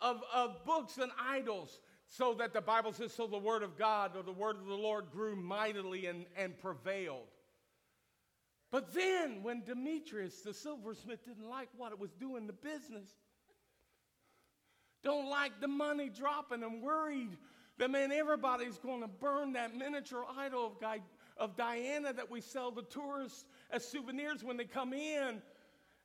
[0.00, 1.80] of, of books and idols.
[2.06, 4.74] So that the Bible says, so the word of God or the word of the
[4.74, 7.26] Lord grew mightily and, and prevailed.
[8.74, 13.08] But then, when Demetrius, the silversmith, didn't like what it was doing the business,
[15.04, 17.38] don't like the money dropping and worried
[17.78, 21.00] that, man, everybody's going to burn that miniature idol of,
[21.36, 25.40] of Diana that we sell to tourists as souvenirs when they come in.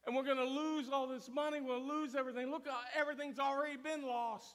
[0.06, 1.62] And we're going to lose all this money.
[1.62, 2.52] We'll lose everything.
[2.52, 4.54] Look, uh, everything's already been lost.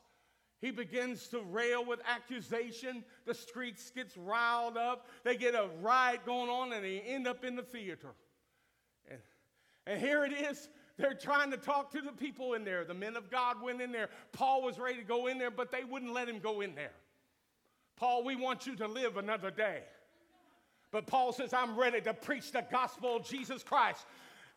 [0.65, 3.05] He begins to rail with accusation.
[3.27, 5.07] The streets gets riled up.
[5.23, 8.15] They get a riot going on, and they end up in the theater.
[9.11, 9.19] And,
[9.87, 10.71] and here it is.
[10.97, 12.87] They're trying to talk to the people in there.
[12.87, 14.09] The men of God went in there.
[14.33, 16.95] Paul was ready to go in there, but they wouldn't let him go in there.
[17.97, 19.83] Paul, we want you to live another day.
[20.91, 24.07] But Paul says, I'm ready to preach the gospel of Jesus Christ.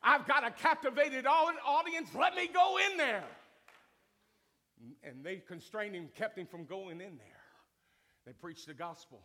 [0.02, 2.12] I've got a captivated audience.
[2.17, 3.26] Let me go in there.
[5.04, 7.44] And they constrained him, kept him from going in there.
[8.26, 9.22] They preached the gospel.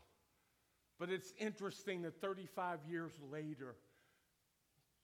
[0.99, 3.75] But it's interesting that 35 years later,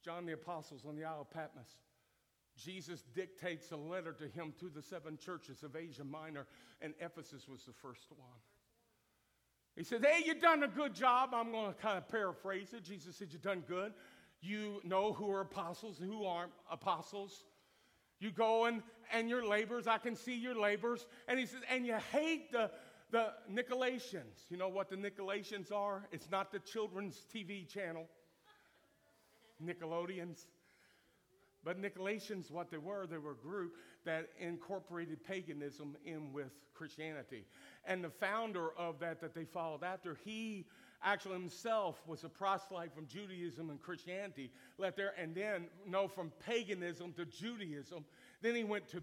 [0.03, 1.75] John the Apostle's on the Isle of Patmos.
[2.57, 6.45] Jesus dictates a letter to him to the seven churches of Asia Minor,
[6.81, 8.39] and Ephesus was the first one.
[9.75, 11.29] He said, Hey, you've done a good job.
[11.33, 12.83] I'm going to kind of paraphrase it.
[12.83, 13.93] Jesus said, You've done good.
[14.41, 17.43] You know who are apostles and who aren't apostles.
[18.19, 18.81] You go and,
[19.13, 21.05] and your labors, I can see your labors.
[21.27, 22.69] And he says, And you hate the,
[23.11, 24.49] the Nicolaitans.
[24.49, 26.07] You know what the Nicolaitans are?
[26.11, 28.07] It's not the children's TV channel,
[29.63, 30.45] Nickelodeons.
[31.63, 37.45] But Nicolaitans, what they were, they were a group that incorporated paganism in with Christianity.
[37.85, 40.65] And the founder of that, that they followed after, he
[41.03, 46.31] actually himself was a proselyte from Judaism and Christianity, left there, and then, no, from
[46.45, 48.05] paganism to Judaism.
[48.41, 49.01] Then he went to,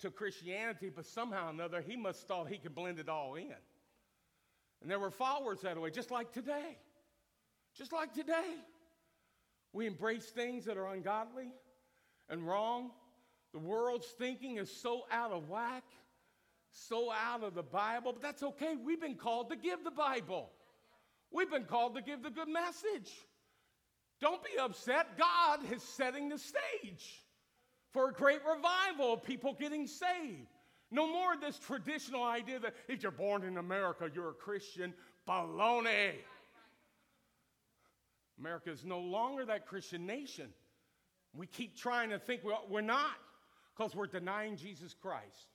[0.00, 3.54] to Christianity, but somehow or another, he must thought he could blend it all in.
[4.82, 6.78] And there were followers that way, just like today.
[7.74, 8.56] Just like today.
[9.72, 11.52] We embrace things that are ungodly
[12.28, 12.90] and wrong.
[13.52, 15.84] The world's thinking is so out of whack,
[16.72, 18.76] so out of the Bible, but that's okay.
[18.82, 20.50] We've been called to give the Bible.
[21.32, 23.10] We've been called to give the good message.
[24.20, 25.18] Don't be upset.
[25.18, 27.24] God is setting the stage
[27.92, 30.48] for a great revival of people getting saved.
[30.90, 34.92] No more this traditional idea that if you're born in America, you're a Christian.
[35.28, 36.12] Baloney.
[38.38, 40.48] America is no longer that Christian nation.
[41.34, 43.16] We keep trying to think we're not
[43.76, 45.48] because we're denying Jesus Christ.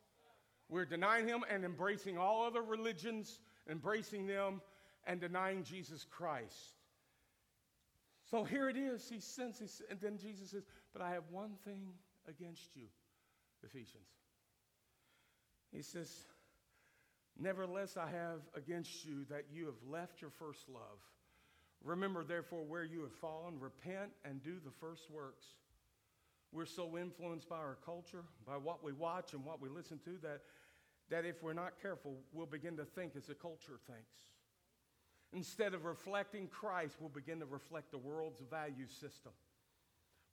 [0.70, 4.62] We're denying him and embracing all other religions, embracing them
[5.06, 6.74] and denying Jesus Christ.
[8.32, 9.08] So here it is.
[9.08, 10.64] He sends, he, and then Jesus says,
[10.94, 11.90] But I have one thing
[12.28, 12.88] against you,
[13.64, 14.08] Ephesians.
[15.72, 16.10] He says,
[17.38, 21.00] Nevertheless, I have against you that you have left your first love.
[21.84, 25.46] Remember, therefore, where you have fallen, repent and do the first works.
[26.52, 30.12] We're so influenced by our culture, by what we watch and what we listen to,
[30.24, 30.42] that,
[31.10, 34.16] that if we're not careful, we'll begin to think as the culture thinks.
[35.36, 39.34] Instead of reflecting Christ, we'll begin to reflect the world's value system.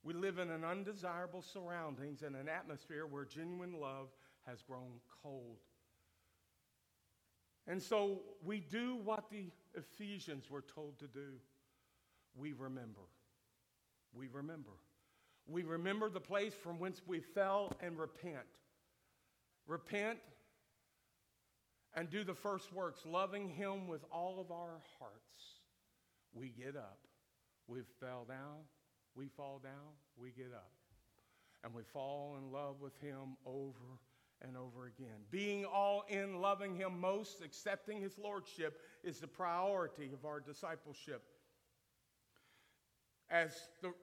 [0.01, 4.07] We live in an undesirable surroundings and an atmosphere where genuine love
[4.47, 5.57] has grown cold.
[7.67, 11.33] And so we do what the Ephesians were told to do.
[12.35, 13.01] We remember.
[14.13, 14.71] We remember.
[15.47, 18.37] We remember the place from whence we fell and repent.
[19.67, 20.19] Repent
[21.95, 25.59] and do the first works, loving Him with all of our hearts.
[26.33, 26.99] We get up.
[27.67, 28.65] We fell down.
[29.15, 29.93] We fall down.
[30.17, 30.71] We get up.
[31.63, 33.99] And we fall in love with Him over
[34.41, 35.21] and over again.
[35.31, 41.23] Being all in, loving Him most, accepting His Lordship is the priority of our discipleship.
[43.29, 43.51] As
[43.81, 43.93] the,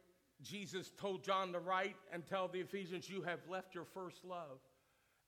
[0.42, 4.58] Jesus told John to write and tell the Ephesians, You have left your first love.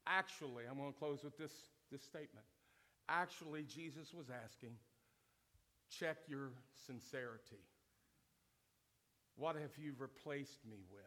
[0.07, 1.53] Actually, I'm going to close with this,
[1.91, 2.47] this statement.
[3.09, 4.77] Actually, Jesus was asking,
[5.91, 6.53] check your
[6.87, 7.63] sincerity.
[9.37, 11.03] What have you replaced me with?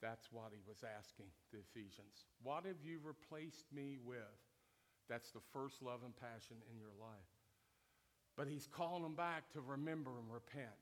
[0.00, 2.26] That's what he was asking the Ephesians.
[2.42, 4.18] What have you replaced me with?
[5.08, 7.32] That's the first love and passion in your life.
[8.36, 10.78] But he's calling them back to remember and repent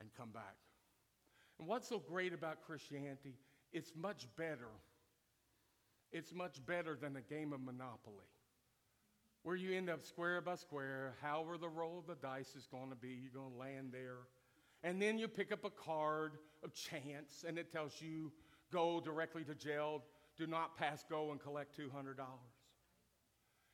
[0.00, 0.56] and come back.
[1.58, 3.34] And what's so great about Christianity?
[3.72, 4.70] It's much better.
[6.12, 8.26] It's much better than a game of Monopoly
[9.42, 12.90] where you end up square by square, however the roll of the dice is going
[12.90, 14.18] to be, you're going to land there.
[14.82, 18.32] And then you pick up a card of chance and it tells you
[18.72, 20.02] go directly to jail,
[20.36, 22.14] do not pass go and collect $200.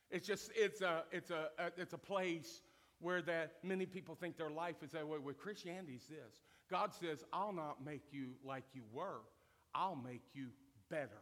[0.09, 2.61] It's just, it's a, it's a, a it's a place
[2.99, 5.19] where that many people think their life is that way.
[5.19, 6.41] With Christianity is this.
[6.69, 9.21] God says, I'll not make you like you were.
[9.75, 10.47] I'll make you
[10.89, 11.21] better.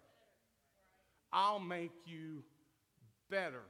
[1.33, 2.43] I'll make you
[3.29, 3.63] better.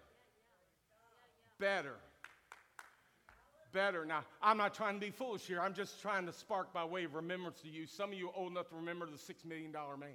[1.60, 1.96] Better.
[3.72, 4.06] better.
[4.06, 5.62] Now, I'm not trying to be foolish here.
[5.62, 7.86] I'm just trying to spark by way of remembrance to you.
[7.86, 10.10] Some of you old enough to remember the $6 million man.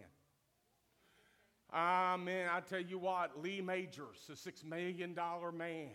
[1.72, 5.14] Ah, man, I tell you what, Lee Majors, the $6 million
[5.57, 5.91] man,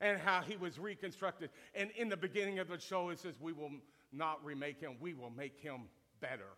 [0.00, 1.50] and how he was reconstructed.
[1.74, 3.72] And in the beginning of the show, it says, We will
[4.12, 5.82] not remake him, we will make him
[6.20, 6.48] better.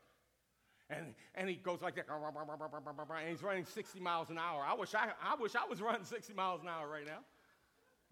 [0.91, 4.65] And, and he goes like that, and he's running 60 miles an hour.
[4.67, 7.19] I wish I, I wish I was running 60 miles an hour right now.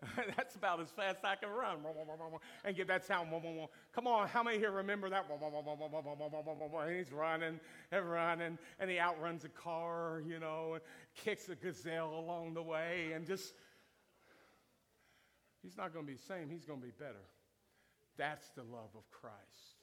[0.36, 1.78] That's about as fast as I can run.
[2.64, 3.30] And get that sound.
[3.94, 5.26] Come on, how many here remember that?
[5.30, 10.82] And he's running and running, and he outruns a car, you know, and
[11.14, 13.54] kicks a gazelle along the way, and just,
[15.62, 16.50] he's not going to be the same.
[16.50, 17.24] He's going to be better.
[18.18, 19.76] That's the love of Christ.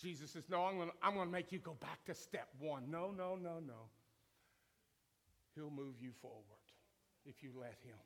[0.00, 2.90] Jesus says, No, I'm going I'm going to make you go back to step one.
[2.90, 3.88] No, no, no, no.
[5.54, 6.44] He'll move you forward
[7.26, 7.98] if you let him.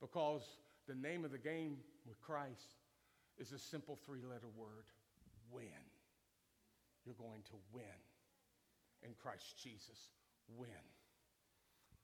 [0.00, 0.42] Because
[0.88, 1.76] the name of the game
[2.06, 2.76] with Christ
[3.38, 4.86] is a simple three letter word
[5.50, 5.84] win.
[7.04, 7.84] You're going to win
[9.02, 10.10] in Christ Jesus.
[10.56, 10.68] Win.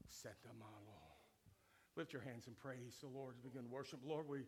[0.09, 1.18] Set them all.
[1.97, 3.34] Lift your hands and praise the Lord.
[3.42, 4.01] Begin worship.
[4.07, 4.40] Lord, we,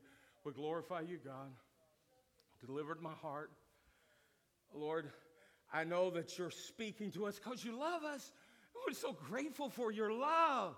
[0.45, 1.51] we glorify you, God.
[2.65, 3.51] Delivered my heart.
[4.75, 5.11] Lord,
[5.73, 8.33] I know that you're speaking to us because you love us.
[8.87, 10.77] We're so grateful for your love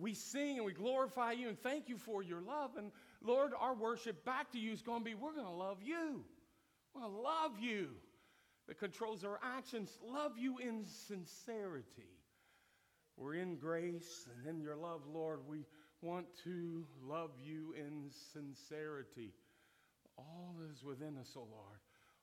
[0.00, 2.72] we sing and we glorify you and thank you for your love.
[2.76, 2.90] And
[3.22, 6.24] Lord, our worship back to you is going to be we're going to love you.
[6.94, 7.88] We're going to love you
[8.68, 9.98] that controls our actions.
[10.04, 12.10] Love you in sincerity.
[13.16, 15.40] We're in grace and in your love, Lord.
[15.48, 15.64] We
[16.02, 19.32] want to love you in sincerity.
[20.18, 21.78] All is within us, O oh Lord.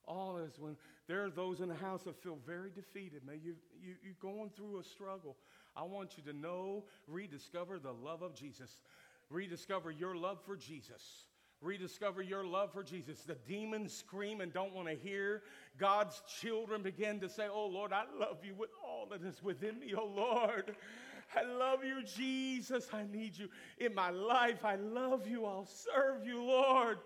[0.06, 0.76] All is when
[1.08, 3.22] there are those in the house that feel very defeated.
[3.26, 5.38] May you, you, you're going through a struggle.
[5.76, 8.82] I want you to know, rediscover the love of Jesus.
[9.30, 11.26] Rediscover your love for Jesus.
[11.62, 13.22] Rediscover your love for Jesus.
[13.22, 15.44] The demons scream and don't want to hear.
[15.78, 19.80] God's children begin to say, Oh Lord, I love you with all that is within
[19.80, 20.76] me, oh Lord.
[21.36, 22.90] I love you, Jesus.
[22.94, 23.50] I need you
[23.80, 24.66] in my life.
[24.66, 25.46] I love you.
[25.46, 27.00] I'll serve you, Lord.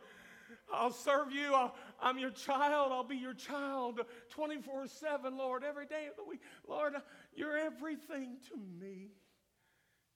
[0.73, 1.53] I'll serve you.
[1.53, 1.69] i
[2.01, 2.91] am your child.
[2.91, 6.41] I'll be your child 24 7, Lord, every day of the week.
[6.67, 6.93] Lord,
[7.37, 9.11] you're everything to me.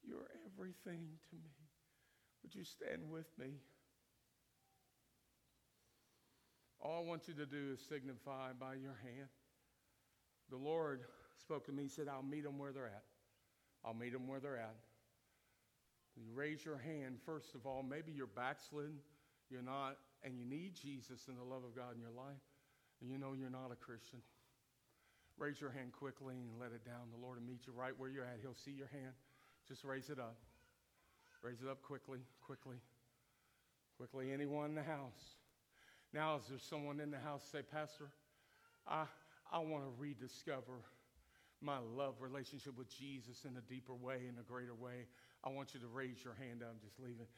[0.04, 1.56] You're everything to me.
[2.44, 3.54] Would you stand with me?
[6.82, 9.30] All I want you to do is signify by your hand.
[10.50, 11.02] The Lord
[11.40, 13.04] spoke to me, He said, I'll meet them where they're at.
[13.86, 14.76] I'll meet them where they're at.
[16.18, 17.84] You raise your hand, first of all.
[17.88, 18.98] Maybe you're backslidden.
[19.50, 22.42] You're not and you need Jesus and the love of God in your life,
[23.02, 24.20] and you know you're not a Christian,
[25.42, 27.10] raise your hand quickly and let it down.
[27.10, 28.38] The Lord will meet you right where you're at.
[28.42, 29.14] He'll see your hand.
[29.68, 30.38] Just raise it up.
[31.42, 32.78] Raise it up quickly, quickly,
[33.98, 34.32] quickly.
[34.32, 35.42] Anyone in the house?
[36.14, 38.12] Now, is there someone in the house say, Pastor,
[38.88, 39.06] I,
[39.52, 40.86] I want to rediscover
[41.60, 45.08] my love relationship with Jesus in a deeper way, in a greater way.
[45.44, 46.80] I want you to raise your hand up.
[46.82, 47.30] Just leave it.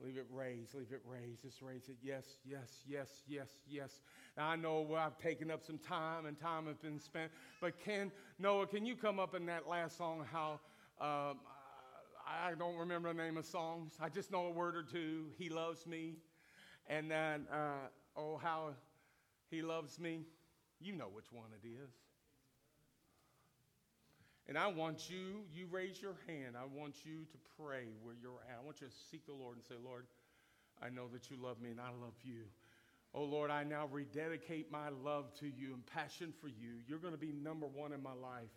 [0.00, 1.96] Leave it raised, leave it raised, just raise it.
[2.00, 4.00] Yes, yes, yes, yes, yes.
[4.36, 8.12] Now I know I've taken up some time and time has been spent, but can
[8.38, 10.24] Noah, can you come up in that last song?
[10.30, 10.60] How
[11.00, 11.38] um,
[12.26, 13.94] I don't remember the name of songs.
[14.00, 15.26] I just know a word or two.
[15.36, 16.14] He loves me,
[16.86, 18.74] and then uh, oh how
[19.50, 20.20] he loves me.
[20.80, 21.90] You know which one it is.
[24.48, 26.56] And I want you, you raise your hand.
[26.56, 28.58] I want you to pray where you're at.
[28.60, 30.06] I want you to seek the Lord and say, Lord,
[30.82, 32.44] I know that you love me and I love you.
[33.14, 36.80] Oh Lord, I now rededicate my love to you and passion for you.
[36.86, 38.48] You're going to be number one in my life.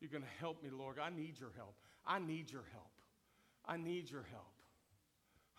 [0.00, 0.98] You're going to help me, Lord.
[0.98, 1.74] I need your help.
[2.06, 2.90] I need your help.
[3.66, 4.52] I need your help.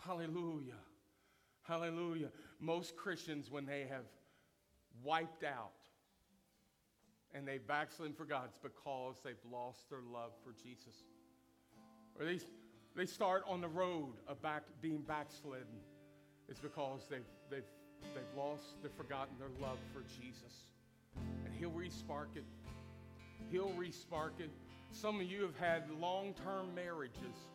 [0.06, 0.74] Hallelujah.
[1.64, 2.30] Hallelujah.
[2.60, 4.06] Most Christians, when they have
[5.04, 5.72] wiped out
[7.36, 11.04] and they backslid for God, it's because they've lost their love for Jesus.
[12.18, 12.40] Or they,
[12.96, 15.84] they start on the road of back, being backslidden.
[16.48, 17.68] It's because they've, they've,
[18.14, 20.64] they've lost, they've forgotten their love for Jesus.
[21.46, 22.46] And He'll respark it.
[23.52, 24.50] He'll respark it.
[24.92, 27.50] Some of you have had long term marriages,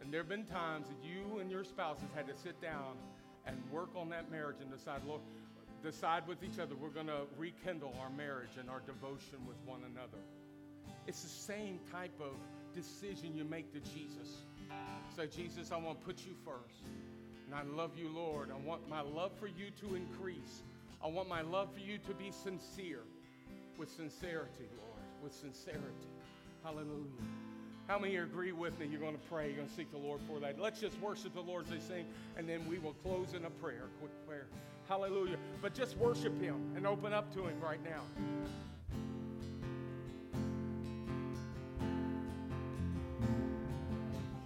[0.00, 2.94] and there have been times that you and your spouses had to sit down
[3.46, 5.22] and work on that marriage and decide, Lord,
[5.82, 9.80] decide with each other we're going to rekindle our marriage and our devotion with one
[9.84, 10.18] another.
[11.06, 12.34] It's the same type of
[12.74, 14.42] decision you make to Jesus.
[15.16, 16.84] Say, Jesus, I want to put you first.
[17.46, 18.50] And I love you, Lord.
[18.50, 20.62] I want my love for you to increase.
[21.02, 23.00] I want my love for you to be sincere.
[23.78, 25.00] With sincerity, Lord.
[25.22, 26.08] With sincerity.
[26.62, 27.06] Hallelujah.
[27.86, 28.86] How many agree with me?
[28.86, 29.46] You're going to pray.
[29.46, 30.60] You're going to seek the Lord for that.
[30.60, 32.04] Let's just worship the Lord as they sing,
[32.36, 34.46] and then we will close in a prayer, quick prayer.
[34.88, 35.36] Hallelujah.
[35.60, 38.02] But just worship Him and open up to Him right now.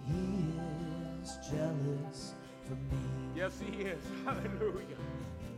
[0.05, 2.33] He is jealous
[2.65, 3.01] for me.
[3.35, 4.03] Yes, He is.
[4.25, 4.97] Hallelujah.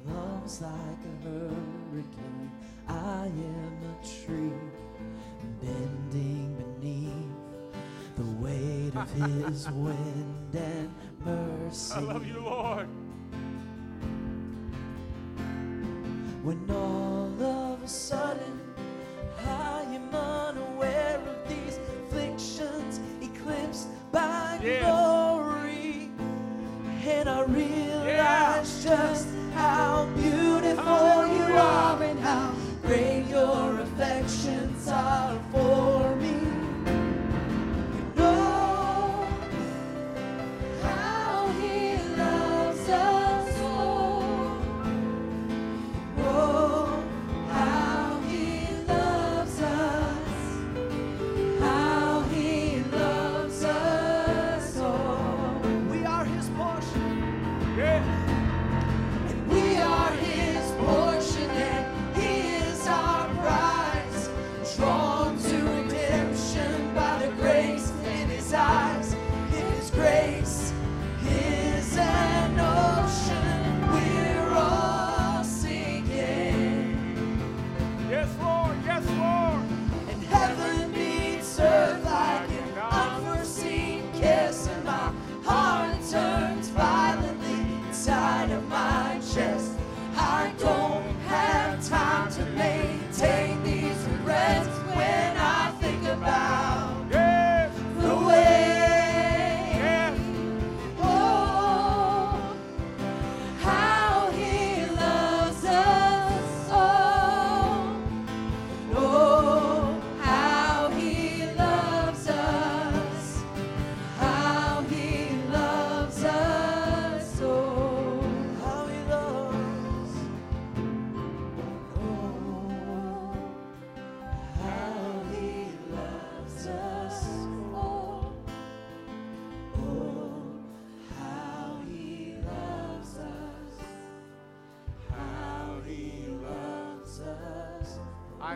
[0.05, 2.51] Love's like a hurricane.
[2.87, 4.53] I am a tree
[5.61, 9.11] bending beneath the weight of
[9.47, 10.93] His wind and
[11.25, 11.95] mercy.
[11.95, 12.87] I love you, Lord.
[16.45, 17.04] When all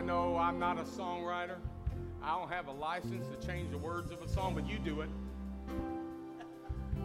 [0.00, 1.56] I know I'm not a songwriter.
[2.22, 5.02] I don't have a license to change the words of a song, but you do
[5.02, 5.10] it.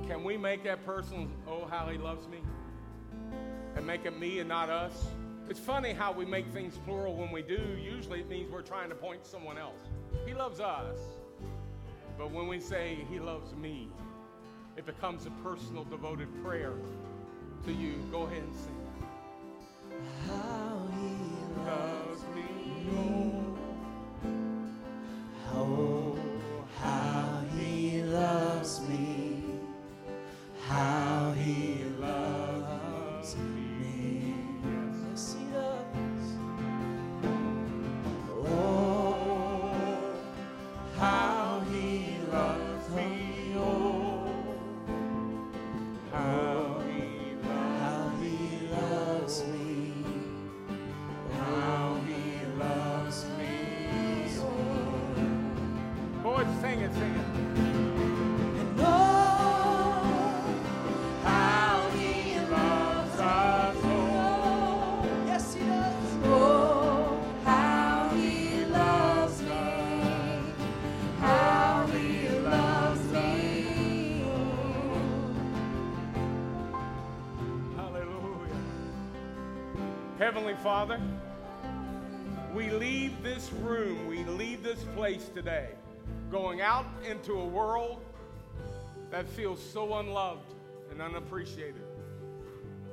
[0.07, 2.37] Can we make that person, oh, how he loves me?
[3.75, 5.07] And make it me and not us?
[5.49, 7.77] It's funny how we make things plural when we do.
[7.77, 9.89] Usually it means we're trying to point to someone else.
[10.25, 10.97] He loves us.
[12.17, 13.89] But when we say, He loves me,
[14.77, 16.75] it becomes a personal, devoted prayer
[17.65, 17.95] to you.
[18.09, 18.84] Go ahead and sing.
[22.85, 23.34] Me.
[80.35, 80.99] Heavenly Father,
[82.53, 85.69] we leave this room, we leave this place today,
[86.29, 88.01] going out into a world
[89.11, 90.53] that feels so unloved
[90.91, 91.85] and unappreciated.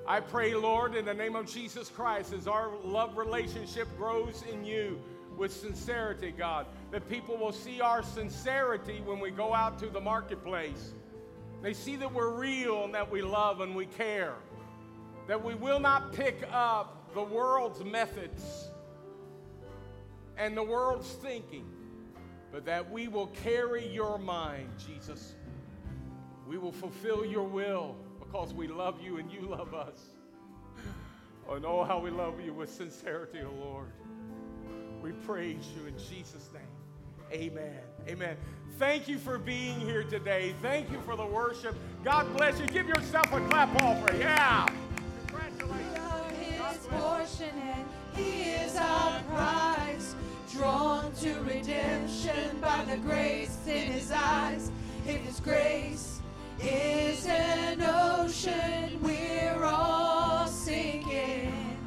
[0.07, 4.65] I pray, Lord, in the name of Jesus Christ, as our love relationship grows in
[4.65, 5.03] you
[5.37, 10.01] with sincerity, God, that people will see our sincerity when we go out to the
[10.01, 10.93] marketplace.
[11.61, 14.37] They see that we're real and that we love and we care.
[15.27, 18.69] That we will not pick up the world's methods
[20.37, 21.67] and the world's thinking,
[22.51, 25.35] but that we will carry your mind, Jesus.
[26.47, 29.99] We will fulfill your will because we love you and you love us.
[31.49, 33.89] Oh, and oh, how we love you with sincerity, O Lord.
[35.03, 36.63] We praise you in Jesus' name.
[37.33, 37.81] Amen.
[38.09, 38.37] Amen.
[38.79, 40.55] Thank you for being here today.
[40.63, 41.75] Thank you for the worship.
[42.05, 42.67] God bless you.
[42.67, 44.21] Give yourself a clap offering.
[44.21, 44.67] Yeah.
[45.27, 46.12] Congratulations.
[46.73, 50.17] His portion and he is our prize.
[50.53, 54.71] Drawn to redemption by the grace in his eyes.
[55.07, 56.21] If his grace
[56.61, 61.79] is an ocean, we're all sinking.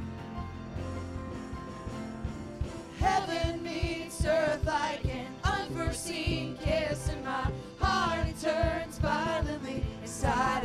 [3.00, 10.65] Heaven meets earth like an unforeseen kiss, and my heart turns violently inside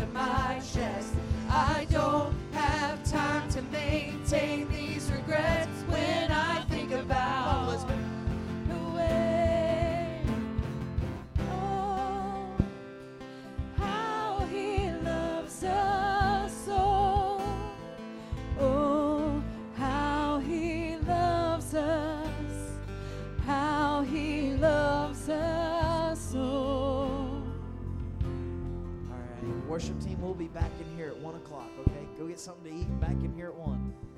[32.40, 34.09] something to eat, back in here at 1.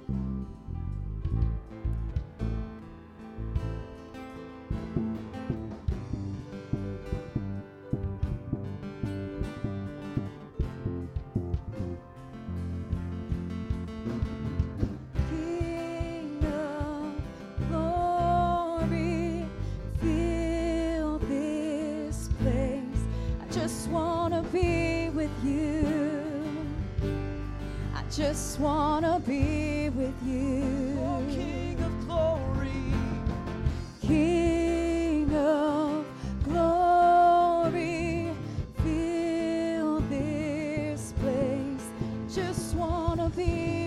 [28.62, 29.61] To be